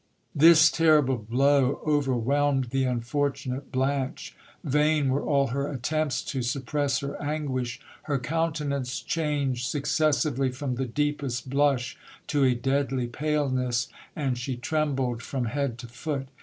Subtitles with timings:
[0.33, 4.35] This terrible blow overwhelmed the un fortunate Blanche.
[4.63, 10.87] Vain were all her attempts to suppress her anguish; her countenance changed successively from the
[10.87, 16.29] deepest blush to a deadly paleness, and she trembled from head to foot.